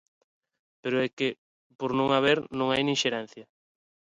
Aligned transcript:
Pero 0.81 0.97
é 1.05 1.07
que 1.17 1.29
por 1.79 1.91
non 1.99 2.09
haber 2.15 2.37
non 2.57 2.67
hai 2.69 2.81
nin 2.85 2.97
Xerencia. 3.03 3.45